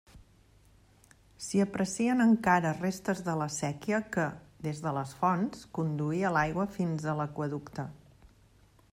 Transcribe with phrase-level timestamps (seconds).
[1.47, 4.25] S'hi aprecien encara restes de la séquia que,
[4.67, 7.87] des de les fonts, conduïa l'aigua fins a l'aqüeducte.